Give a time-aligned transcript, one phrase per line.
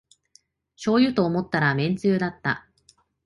[0.77, 2.67] しょうゆと思ったらめんつゆだった